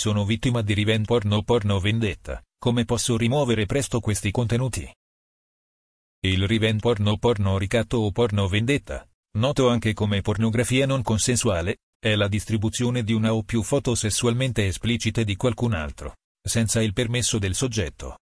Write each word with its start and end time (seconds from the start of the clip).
Sono 0.00 0.24
vittima 0.24 0.62
di 0.62 0.72
revenge 0.72 1.04
porno 1.04 1.42
porno 1.42 1.78
vendetta. 1.78 2.42
Come 2.58 2.86
posso 2.86 3.18
rimuovere 3.18 3.66
presto 3.66 4.00
questi 4.00 4.30
contenuti? 4.30 4.90
Il 6.22 6.46
revenge 6.46 6.80
porno, 6.80 7.18
porno 7.18 7.58
ricatto 7.58 7.98
o 7.98 8.10
porno 8.10 8.48
vendetta, 8.48 9.06
noto 9.36 9.68
anche 9.68 9.92
come 9.92 10.22
pornografia 10.22 10.86
non 10.86 11.02
consensuale, 11.02 11.80
è 11.98 12.14
la 12.14 12.28
distribuzione 12.28 13.04
di 13.04 13.12
una 13.12 13.34
o 13.34 13.42
più 13.42 13.62
foto 13.62 13.94
sessualmente 13.94 14.66
esplicite 14.66 15.22
di 15.22 15.36
qualcun 15.36 15.74
altro, 15.74 16.16
senza 16.42 16.80
il 16.80 16.94
permesso 16.94 17.38
del 17.38 17.54
soggetto. 17.54 18.20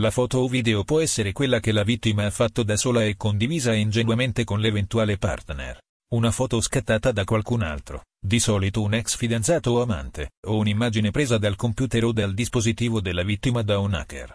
La 0.00 0.10
foto 0.10 0.38
o 0.38 0.48
video 0.48 0.82
può 0.82 1.00
essere 1.00 1.30
quella 1.30 1.60
che 1.60 1.70
la 1.70 1.84
vittima 1.84 2.26
ha 2.26 2.30
fatto 2.32 2.64
da 2.64 2.76
sola 2.76 3.04
e 3.04 3.14
condivisa 3.16 3.72
ingenuamente 3.72 4.42
con 4.42 4.58
l'eventuale 4.58 5.16
partner. 5.16 5.78
Una 6.10 6.30
foto 6.30 6.58
scattata 6.62 7.12
da 7.12 7.24
qualcun 7.24 7.60
altro, 7.60 8.04
di 8.18 8.40
solito 8.40 8.80
un 8.80 8.94
ex 8.94 9.14
fidanzato 9.14 9.72
o 9.72 9.82
amante, 9.82 10.30
o 10.46 10.56
un'immagine 10.56 11.10
presa 11.10 11.36
dal 11.36 11.54
computer 11.54 12.02
o 12.04 12.12
dal 12.12 12.32
dispositivo 12.32 13.02
della 13.02 13.22
vittima 13.22 13.60
da 13.60 13.78
un 13.78 13.92
hacker. 13.92 14.32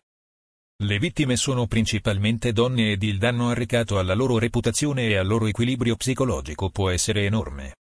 Le 0.84 1.00
vittime 1.00 1.36
sono 1.36 1.66
principalmente 1.66 2.54
donne 2.54 2.92
ed 2.92 3.02
il 3.02 3.18
danno 3.18 3.50
arrecato 3.50 3.98
alla 3.98 4.14
loro 4.14 4.38
reputazione 4.38 5.08
e 5.08 5.16
al 5.16 5.26
loro 5.26 5.48
equilibrio 5.48 5.96
psicologico 5.96 6.70
può 6.70 6.92
essere 6.92 7.26
enorme. 7.26 7.74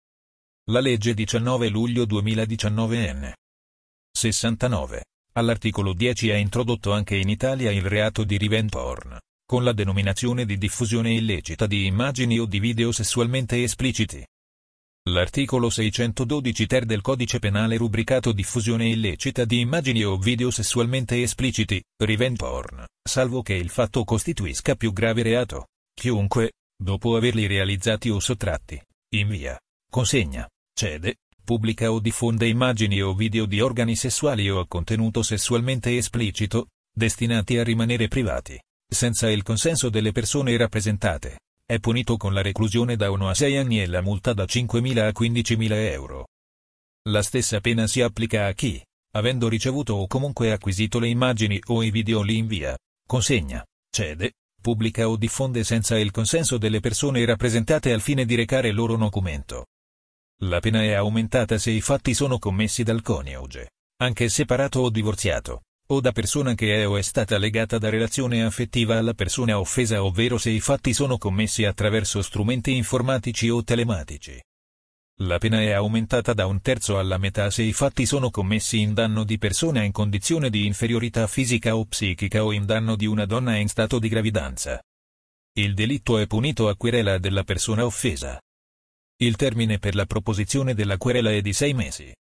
La 0.70 0.79
legge 0.79 1.12
19 1.12 1.68
luglio 1.68 2.04
2019 2.04 3.12
n. 3.12 3.32
69. 4.12 5.04
All'articolo 5.32 5.95
10 5.95 6.30
ha 6.30 6.37
introdotto 6.37 6.93
anche 6.93 7.16
in 7.16 7.29
Italia 7.29 7.73
il 7.73 7.82
reato 7.82 8.23
di 8.23 8.38
revenge 8.38 8.68
porn 8.68 9.18
con 9.50 9.64
la 9.64 9.72
denominazione 9.72 10.46
di 10.46 10.56
diffusione 10.56 11.12
illecita 11.12 11.66
di 11.66 11.86
immagini 11.86 12.38
o 12.38 12.45
di 12.45 12.60
video 12.60 12.92
sessualmente 12.92 13.60
espliciti. 13.64 14.24
L'articolo 15.09 15.70
612 15.70 16.66
ter 16.66 16.84
del 16.84 17.00
codice 17.00 17.40
penale 17.40 17.76
rubricato 17.76 18.30
diffusione 18.30 18.88
illecita 18.88 19.45
di 19.45 19.59
immagini 19.59 20.04
o 20.04 20.16
video 20.18 20.52
sessualmente 20.52 21.20
espliciti, 21.20 21.82
revenge 22.00 22.36
porn, 22.36 22.84
salvo 23.02 23.42
che 23.42 23.54
il 23.54 23.70
fatto 23.70 24.04
costituisca 24.04 24.76
più 24.76 24.92
grave 24.92 25.24
reato. 25.24 25.66
Chiunque, 25.95 26.52
dopo 26.80 27.16
averli 27.16 27.48
realizzati 27.48 28.09
o 28.09 28.20
sottratti, 28.20 28.80
invia, 29.16 29.59
consegna, 29.90 30.48
cede, 30.73 31.16
pubblica 31.42 31.90
o 31.90 31.98
diffonde 31.98 32.46
immagini 32.46 33.02
o 33.02 33.14
video 33.14 33.46
di 33.46 33.60
organi 33.60 33.96
sessuali 33.96 34.48
o 34.48 34.64
contenuto 34.68 35.24
sessualmente 35.24 35.96
esplicito, 35.96 36.68
destinati 36.95 37.59
a 37.59 37.64
rimanere 37.64 38.07
privati 38.07 38.57
senza 38.91 39.30
il 39.30 39.45
consenso 39.45 39.88
delle 39.88 40.10
persone 40.10 40.57
rappresentate, 40.57 41.38
è 41.65 41.79
punito 41.79 42.16
con 42.16 42.35
la 42.35 42.43
reclusione 42.43 42.97
da 42.97 43.10
1 43.10 43.29
a 43.29 43.35
6 43.35 43.57
anni 43.57 43.80
e 43.80 43.87
la 43.87 44.02
multa 44.02 44.32
da 44.32 44.43
5.000 44.43 44.99
a 44.99 45.09
15.000 45.09 45.73
euro. 45.93 46.27
La 47.09 47.23
stessa 47.23 47.60
pena 47.60 47.87
si 47.87 48.01
applica 48.01 48.47
a 48.47 48.52
chi, 48.52 48.82
avendo 49.13 49.49
ricevuto 49.49 49.95
o 49.95 50.09
comunque 50.09 50.51
acquisito 50.51 50.99
le 50.99 51.07
immagini 51.07 51.60
o 51.69 51.85
i 51.85 51.93
video 51.93 52.23
li 52.23 52.37
invia, 52.37 52.77
consegna, 53.07 53.65
cede, 53.88 54.32
pubblica 54.60 55.09
o 55.09 55.16
diffonde 55.16 55.63
senza 55.63 55.97
il 55.97 56.10
consenso 56.10 56.59
delle 56.59 56.80
persone 56.80 57.25
rappresentate 57.25 57.93
al 57.93 58.01
fine 58.01 58.25
di 58.25 58.35
recare 58.35 58.73
loro 58.73 58.97
documento. 58.97 59.66
La 60.43 60.59
pena 60.59 60.82
è 60.82 60.93
aumentata 60.93 61.57
se 61.59 61.71
i 61.71 61.80
fatti 61.80 62.13
sono 62.13 62.38
commessi 62.38 62.82
dal 62.82 63.02
coniuge, 63.02 63.71
anche 63.99 64.28
separato 64.28 64.81
o 64.81 64.91
divorziato, 64.91 65.62
o 65.93 66.00
da 66.00 66.12
persona 66.12 66.55
che 66.55 66.83
è 66.83 66.87
o 66.87 66.97
è 66.97 67.03
stata 67.03 67.37
legata 67.37 67.78
da 67.78 67.88
relazione 67.88 68.44
affettiva 68.44 68.97
alla 68.97 69.15
persona 69.15 69.59
offesa 69.59 70.05
ovvero 70.05 70.38
se 70.38 70.50
i 70.50 70.60
fatti 70.60 70.93
sono 70.93 71.19
commessi 71.19 71.65
attraverso 71.65 72.22
strumenti 72.22 72.77
informatici 72.77 73.49
o 73.49 73.62
telematici. 73.65 74.41
La 75.22 75.38
pena 75.38 75.60
è 75.60 75.72
aumentata 75.72 76.32
da 76.32 76.47
un 76.47 76.62
terzo 76.62 76.99
alla 76.99 77.19
metà 77.19 77.50
se 77.50 77.62
i 77.62 77.72
fatti 77.72 78.06
sono 78.06 78.31
commessi 78.31 78.78
in 78.78 78.94
danno 78.94 79.25
di 79.25 79.37
persona 79.37 79.82
in 79.82 79.93
condizione 79.93 80.49
di 80.49 80.65
inferiorità 80.65 81.27
fisica 81.27 81.77
o 81.77 81.84
psichica 81.84 82.44
o 82.44 82.53
in 82.53 82.65
danno 82.65 82.97
di 82.97 83.06
una 83.06 83.27
donna 83.27 83.56
in 83.56 83.69
stato 83.69 83.99
di 83.99 84.09
gravidanza. 84.09 84.81
Il 85.59 85.75
delitto 85.75 86.19
è 86.19 86.27
punito 86.27 86.69
a 86.69 86.76
querela 86.76 87.19
della 87.19 87.43
persona 87.43 87.84
offesa. 87.84 88.41
Il 89.16 89.37
termine 89.37 89.78
per 89.78 89.94
la 89.94 90.06
proposizione 90.06 90.72
della 90.72 90.97
querela 90.97 91.32
è 91.32 91.43
di 91.43 91.53
sei 91.53 91.75
mesi. 91.75 92.14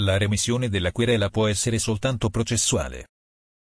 La 0.00 0.16
remissione 0.16 0.68
della 0.68 0.90
querela 0.90 1.28
può 1.28 1.46
essere 1.46 1.78
soltanto 1.78 2.30
processuale. 2.30 3.08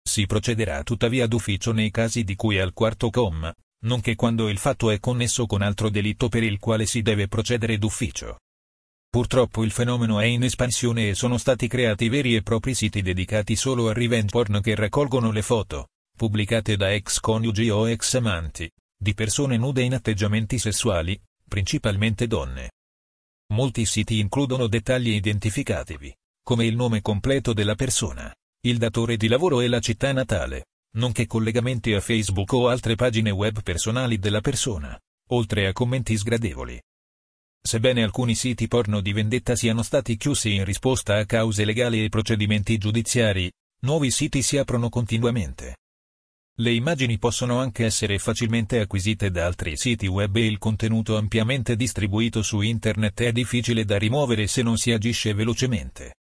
Si 0.06 0.26
procederà 0.26 0.82
tuttavia 0.82 1.26
d'ufficio 1.26 1.72
nei 1.72 1.90
casi 1.90 2.22
di 2.22 2.34
cui 2.34 2.58
al 2.58 2.74
quarto 2.74 3.08
comma, 3.08 3.54
nonché 3.84 4.14
quando 4.14 4.48
il 4.48 4.58
fatto 4.58 4.90
è 4.90 5.00
connesso 5.00 5.46
con 5.46 5.62
altro 5.62 5.88
delitto 5.88 6.28
per 6.28 6.42
il 6.42 6.58
quale 6.58 6.86
si 6.86 7.02
deve 7.02 7.28
procedere 7.28 7.78
d'ufficio. 7.78 8.40
Purtroppo 9.08 9.64
il 9.64 9.70
fenomeno 9.70 10.20
è 10.20 10.24
in 10.24 10.42
espansione 10.42 11.10
e 11.10 11.14
sono 11.14 11.38
stati 11.38 11.68
creati 11.68 12.08
veri 12.08 12.34
e 12.34 12.42
propri 12.42 12.74
siti 12.74 13.02
dedicati 13.02 13.56
solo 13.56 13.88
a 13.88 13.92
revenge 13.92 14.30
porn 14.30 14.60
che 14.60 14.74
raccolgono 14.74 15.30
le 15.30 15.42
foto, 15.42 15.88
pubblicate 16.16 16.76
da 16.76 16.92
ex 16.92 17.20
coniugi 17.20 17.68
o 17.70 17.88
ex 17.88 18.14
amanti, 18.14 18.70
di 18.96 19.14
persone 19.14 19.56
nude 19.56 19.82
in 19.82 19.94
atteggiamenti 19.94 20.58
sessuali, 20.58 21.20
principalmente 21.48 22.26
donne. 22.26 22.71
Molti 23.52 23.84
siti 23.84 24.18
includono 24.18 24.66
dettagli 24.66 25.10
identificativi, 25.10 26.14
come 26.42 26.64
il 26.64 26.74
nome 26.74 27.02
completo 27.02 27.52
della 27.52 27.74
persona, 27.74 28.34
il 28.62 28.78
datore 28.78 29.18
di 29.18 29.28
lavoro 29.28 29.60
e 29.60 29.68
la 29.68 29.78
città 29.78 30.10
natale, 30.10 30.68
nonché 30.96 31.26
collegamenti 31.26 31.92
a 31.92 32.00
Facebook 32.00 32.50
o 32.54 32.68
altre 32.68 32.94
pagine 32.94 33.30
web 33.30 33.62
personali 33.62 34.18
della 34.18 34.40
persona, 34.40 34.98
oltre 35.32 35.66
a 35.66 35.72
commenti 35.72 36.16
sgradevoli. 36.16 36.80
Sebbene 37.62 38.02
alcuni 38.02 38.34
siti 38.34 38.68
porno 38.68 39.02
di 39.02 39.12
vendetta 39.12 39.54
siano 39.54 39.82
stati 39.82 40.16
chiusi 40.16 40.54
in 40.54 40.64
risposta 40.64 41.18
a 41.18 41.26
cause 41.26 41.66
legali 41.66 42.02
e 42.02 42.08
procedimenti 42.08 42.78
giudiziari, 42.78 43.52
nuovi 43.80 44.10
siti 44.10 44.40
si 44.40 44.56
aprono 44.56 44.88
continuamente. 44.88 45.76
Le 46.56 46.70
immagini 46.70 47.18
possono 47.18 47.60
anche 47.60 47.86
essere 47.86 48.18
facilmente 48.18 48.78
acquisite 48.78 49.30
da 49.30 49.46
altri 49.46 49.76
siti 49.78 50.06
web 50.06 50.36
e 50.36 50.46
il 50.46 50.58
contenuto 50.58 51.16
ampiamente 51.16 51.76
distribuito 51.76 52.42
su 52.42 52.60
internet 52.60 53.22
è 53.22 53.32
difficile 53.32 53.86
da 53.86 53.96
rimuovere 53.96 54.46
se 54.46 54.62
non 54.62 54.76
si 54.76 54.92
agisce 54.92 55.32
velocemente. 55.32 56.16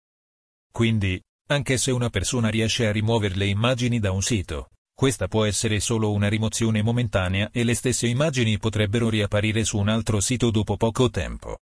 Quindi, 0.71 1.19
anche 1.47 1.77
se 1.77 1.89
una 1.89 2.09
persona 2.09 2.49
riesce 2.49 2.85
a 2.85 2.91
rimuovere 2.91 3.35
le 3.35 3.47
immagini 3.47 3.99
da 3.99 4.11
un 4.11 4.21
sito, 4.21 4.69
questa 4.93 5.27
può 5.27 5.45
essere 5.45 5.79
solo 5.79 6.11
una 6.11 6.27
rimozione 6.27 6.83
momentanea 6.83 7.49
e 7.51 7.63
le 7.63 7.73
stesse 7.73 8.05
immagini 8.05 8.59
potrebbero 8.59 9.09
riapparire 9.09 9.63
su 9.63 9.79
un 9.79 9.89
altro 9.89 10.19
sito 10.19 10.51
dopo 10.51 10.77
poco 10.77 11.09
tempo. 11.09 11.57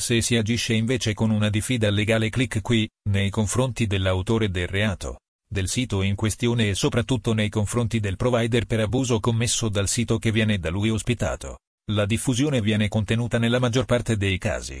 Se 0.00 0.20
si 0.20 0.36
agisce 0.36 0.74
invece 0.74 1.12
con 1.12 1.30
una 1.30 1.50
diffida 1.50 1.90
legale 1.90 2.30
click 2.30 2.60
qui, 2.60 2.88
nei 3.08 3.30
confronti 3.30 3.86
dell'autore 3.86 4.48
del 4.48 4.68
reato, 4.68 5.18
del 5.52 5.68
sito 5.68 6.02
in 6.02 6.14
questione 6.14 6.68
e 6.68 6.74
soprattutto 6.76 7.32
nei 7.32 7.48
confronti 7.48 7.98
del 7.98 8.14
provider 8.14 8.66
per 8.66 8.78
abuso 8.78 9.18
commesso 9.18 9.68
dal 9.68 9.88
sito 9.88 10.18
che 10.18 10.30
viene 10.30 10.58
da 10.60 10.70
lui 10.70 10.90
ospitato. 10.90 11.58
La 11.90 12.06
diffusione 12.06 12.60
viene 12.60 12.86
contenuta 12.86 13.36
nella 13.38 13.58
maggior 13.58 13.84
parte 13.84 14.16
dei 14.16 14.38
casi. 14.38 14.80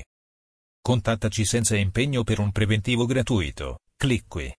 Contattaci 0.80 1.44
senza 1.44 1.76
impegno 1.76 2.22
per 2.22 2.38
un 2.38 2.52
preventivo 2.52 3.04
gratuito. 3.04 3.80
Clic 3.96 4.24
qui. 4.28 4.54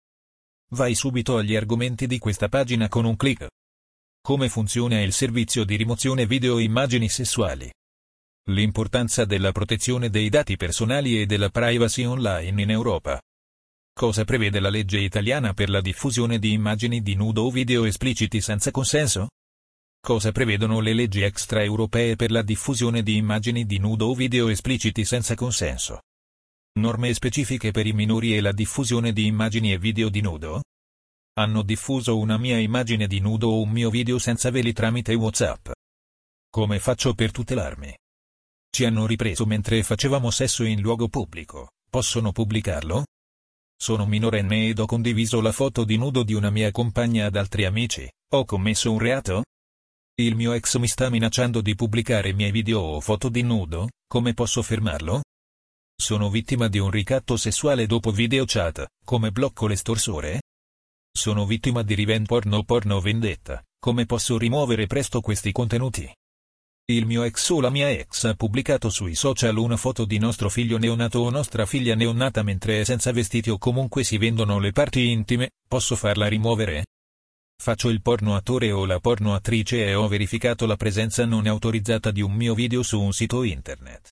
Vai 0.72 0.96
subito 0.96 1.36
agli 1.36 1.54
argomenti 1.54 2.08
di 2.08 2.18
questa 2.18 2.48
pagina 2.48 2.88
con 2.88 3.04
un 3.04 3.14
clic. 3.14 3.46
Come 4.20 4.48
funziona 4.48 5.00
il 5.00 5.12
servizio 5.12 5.64
di 5.64 5.76
rimozione 5.76 6.26
video 6.26 6.58
immagini 6.58 7.08
sessuali? 7.08 7.72
L'importanza 8.48 9.24
della 9.24 9.52
protezione 9.52 10.10
dei 10.10 10.28
dati 10.28 10.56
personali 10.56 11.20
e 11.20 11.26
della 11.26 11.50
privacy 11.50 12.04
online 12.04 12.62
in 12.62 12.70
Europa. 12.70 13.20
Cosa 14.00 14.24
prevede 14.24 14.60
la 14.60 14.70
legge 14.70 14.98
italiana 14.98 15.52
per 15.52 15.68
la 15.68 15.82
diffusione 15.82 16.38
di 16.38 16.54
immagini 16.54 17.02
di 17.02 17.14
nudo 17.14 17.42
o 17.42 17.50
video 17.50 17.84
espliciti 17.84 18.40
senza 18.40 18.70
consenso? 18.70 19.28
Cosa 20.00 20.32
prevedono 20.32 20.80
le 20.80 20.94
leggi 20.94 21.20
extraeuropee 21.20 22.16
per 22.16 22.30
la 22.30 22.40
diffusione 22.40 23.02
di 23.02 23.16
immagini 23.16 23.66
di 23.66 23.76
nudo 23.76 24.06
o 24.06 24.14
video 24.14 24.48
espliciti 24.48 25.04
senza 25.04 25.34
consenso? 25.34 26.00
Norme 26.78 27.12
specifiche 27.12 27.72
per 27.72 27.86
i 27.86 27.92
minori 27.92 28.34
e 28.34 28.40
la 28.40 28.52
diffusione 28.52 29.12
di 29.12 29.26
immagini 29.26 29.70
e 29.70 29.78
video 29.78 30.08
di 30.08 30.22
nudo? 30.22 30.62
Hanno 31.34 31.60
diffuso 31.60 32.16
una 32.16 32.38
mia 32.38 32.56
immagine 32.56 33.06
di 33.06 33.20
nudo 33.20 33.48
o 33.50 33.60
un 33.60 33.68
mio 33.68 33.90
video 33.90 34.18
senza 34.18 34.50
veli 34.50 34.72
tramite 34.72 35.12
WhatsApp. 35.12 35.72
Come 36.48 36.80
faccio 36.80 37.12
per 37.12 37.32
tutelarmi? 37.32 37.94
Ci 38.70 38.82
hanno 38.86 39.04
ripreso 39.04 39.44
mentre 39.44 39.82
facevamo 39.82 40.30
sesso 40.30 40.64
in 40.64 40.80
luogo 40.80 41.08
pubblico. 41.08 41.72
Possono 41.90 42.32
pubblicarlo? 42.32 43.04
Sono 43.82 44.04
minorenne 44.04 44.68
ed 44.68 44.78
ho 44.78 44.84
condiviso 44.84 45.40
la 45.40 45.52
foto 45.52 45.84
di 45.84 45.96
nudo 45.96 46.22
di 46.22 46.34
una 46.34 46.50
mia 46.50 46.70
compagna 46.70 47.24
ad 47.24 47.36
altri 47.36 47.64
amici. 47.64 48.06
Ho 48.34 48.44
commesso 48.44 48.92
un 48.92 48.98
reato? 48.98 49.44
Il 50.20 50.36
mio 50.36 50.52
ex 50.52 50.76
mi 50.76 50.86
sta 50.86 51.08
minacciando 51.08 51.62
di 51.62 51.74
pubblicare 51.74 52.28
i 52.28 52.34
miei 52.34 52.50
video 52.50 52.80
o 52.80 53.00
foto 53.00 53.30
di 53.30 53.40
nudo, 53.40 53.88
come 54.06 54.34
posso 54.34 54.60
fermarlo? 54.60 55.22
Sono 55.96 56.28
vittima 56.28 56.68
di 56.68 56.78
un 56.78 56.90
ricatto 56.90 57.38
sessuale 57.38 57.86
dopo 57.86 58.10
video 58.10 58.44
chat, 58.46 58.86
come 59.02 59.30
blocco 59.30 59.66
l'estorsore? 59.66 60.42
Sono 61.10 61.46
vittima 61.46 61.82
di 61.82 61.94
revenge 61.94 62.26
porno 62.26 62.62
porno 62.64 63.00
vendetta, 63.00 63.64
come 63.80 64.04
posso 64.04 64.36
rimuovere 64.36 64.86
presto 64.88 65.22
questi 65.22 65.52
contenuti? 65.52 66.06
Il 66.90 67.06
mio 67.06 67.22
ex 67.22 67.50
o 67.50 67.60
la 67.60 67.70
mia 67.70 67.88
ex 67.88 68.24
ha 68.24 68.34
pubblicato 68.34 68.90
sui 68.90 69.14
social 69.14 69.56
una 69.58 69.76
foto 69.76 70.04
di 70.04 70.18
nostro 70.18 70.48
figlio 70.48 70.76
neonato 70.76 71.20
o 71.20 71.30
nostra 71.30 71.64
figlia 71.64 71.94
neonata 71.94 72.42
mentre 72.42 72.80
è 72.80 72.84
senza 72.84 73.12
vestiti 73.12 73.48
o 73.48 73.58
comunque 73.58 74.02
si 74.02 74.18
vendono 74.18 74.58
le 74.58 74.72
parti 74.72 75.08
intime, 75.08 75.50
posso 75.68 75.94
farla 75.94 76.26
rimuovere? 76.26 76.86
Faccio 77.62 77.90
il 77.90 78.02
porno 78.02 78.34
attore 78.34 78.72
o 78.72 78.86
la 78.86 78.98
porno 78.98 79.34
attrice 79.34 79.86
e 79.86 79.94
ho 79.94 80.08
verificato 80.08 80.66
la 80.66 80.74
presenza 80.74 81.24
non 81.24 81.46
autorizzata 81.46 82.10
di 82.10 82.22
un 82.22 82.32
mio 82.32 82.54
video 82.54 82.82
su 82.82 83.00
un 83.00 83.12
sito 83.12 83.44
internet. 83.44 84.08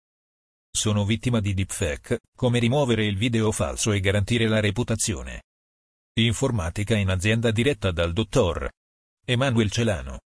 Sono 0.71 1.05
vittima 1.05 1.41
di 1.41 1.55
deepfake, 1.55 2.21
come 2.37 2.61
rimuovere 2.61 3.05
il 3.05 3.17
video 3.17 3.51
falso 3.51 3.91
e 3.91 3.99
garantire 3.99 4.47
la 4.47 4.61
reputazione. 4.61 5.43
Informatica 6.21 6.95
in 6.95 7.09
azienda 7.09 7.51
diretta 7.51 7.91
dal 7.91 8.13
dottor 8.13 8.71
Emanuel 9.25 9.69
Celano. 9.69 10.21